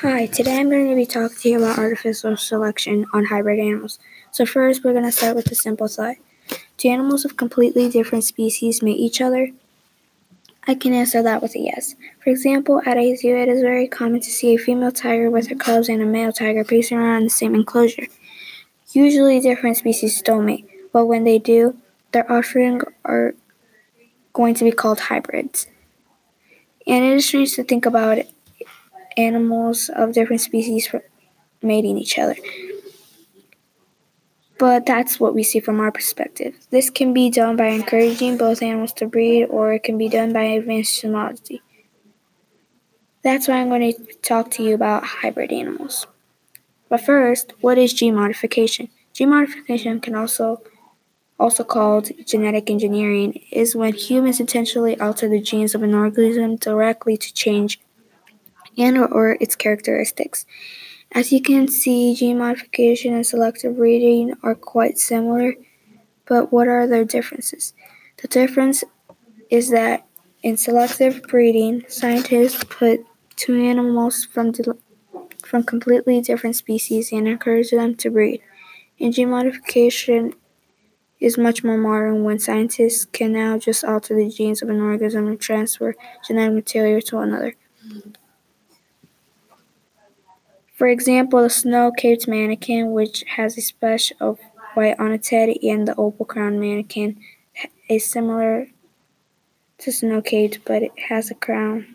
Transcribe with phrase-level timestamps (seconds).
[0.00, 3.98] Hi, today I'm going to be talking to you about artificial selection on hybrid animals.
[4.30, 6.16] So first, we're going to start with a simple thought.
[6.76, 9.50] Do animals of completely different species mate each other?
[10.66, 11.96] I can answer that with a yes.
[12.22, 15.48] For example, at a zoo, it is very common to see a female tiger with
[15.48, 18.06] her cubs and a male tiger pacing around the same enclosure.
[18.92, 21.76] Usually, different species don't mate, but when they do,
[22.12, 23.34] their offspring are
[24.32, 25.66] going to be called hybrids.
[26.86, 28.18] And it is strange to think about
[29.16, 30.94] animals of different species
[31.62, 32.36] mating each other.
[34.58, 36.56] But that's what we see from our perspective.
[36.70, 40.32] This can be done by encouraging both animals to breed, or it can be done
[40.32, 41.60] by advanced technology.
[43.22, 46.06] That's why I'm going to talk to you about hybrid animals.
[46.88, 48.88] But first, what is gene modification?
[49.12, 50.62] Gene modification can also
[51.38, 57.16] also called genetic engineering is when humans intentionally alter the genes of an organism directly
[57.16, 57.78] to change
[58.76, 60.46] and or, its characteristics.
[61.12, 65.54] As you can see, gene modification and selective breeding are quite similar,
[66.26, 67.74] but what are their differences?
[68.18, 68.82] The difference
[69.50, 70.06] is that
[70.42, 73.00] in selective breeding, scientists put
[73.36, 74.52] two animals from
[75.44, 78.42] from completely different species and encourage them to breed.
[78.98, 80.34] In gene modification
[81.20, 85.26] is much more modern when scientists can now just alter the genes of an organism
[85.26, 85.94] and transfer
[86.26, 87.54] genetic material to another.
[90.76, 94.38] For example, the snow-capped manakin, which has a splash of
[94.74, 97.16] white on its head, and the opal-crowned manakin
[97.88, 98.68] is similar
[99.78, 101.86] to snow-capped, but it has a crown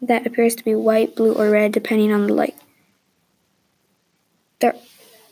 [0.00, 2.56] that appears to be white, blue, or red depending on the light.
[4.58, 4.74] Their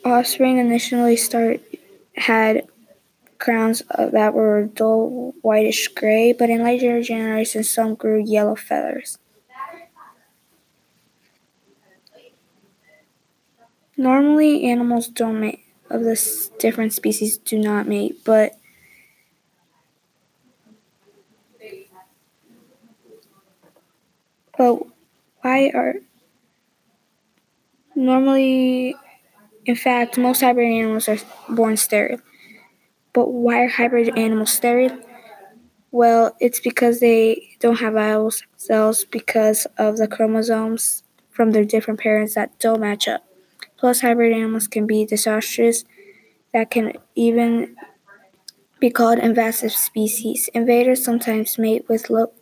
[0.04, 1.60] offspring initially start
[2.14, 2.68] had
[3.38, 9.18] crowns that were dull whitish gray, but in later generations some grew yellow feathers.
[14.00, 18.58] Normally, animals don't mate, of the different species do not mate, but
[24.56, 24.86] but
[25.42, 25.94] why are
[27.94, 28.94] normally,
[29.66, 31.18] in fact, most hybrid animals are
[31.48, 32.20] born sterile.
[33.14, 34.98] But why are hybrid animals sterile?
[35.92, 42.00] Well, it's because they don't have viable cells because of the chromosomes from their different
[42.00, 43.29] parents that don't match up.
[43.80, 45.84] Plus, hybrid animals can be disastrous,
[46.52, 47.74] that can even
[48.78, 50.50] be called invasive species.
[50.52, 52.32] Invaders sometimes mate with lo-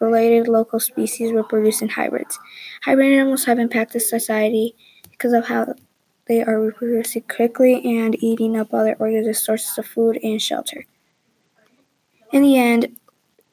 [0.00, 2.38] related local species reproducing hybrids.
[2.82, 4.74] Hybrid animals have impacted society
[5.10, 5.74] because of how
[6.26, 10.84] they are reproducing quickly and eating up other organisms' sources of food and shelter.
[12.32, 12.96] In the end,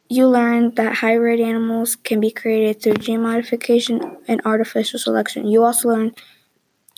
[0.10, 5.48] you learn that hybrid animals can be created through gene modification and artificial selection.
[5.48, 6.12] You also learn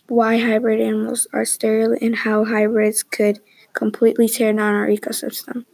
[0.08, 3.40] why hybrid animals are sterile and how hybrids could
[3.74, 5.66] completely tear down our ecosystem.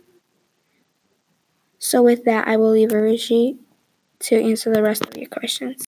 [1.80, 3.58] So with that, I will leave Arushi
[4.20, 5.86] to answer the rest of your questions.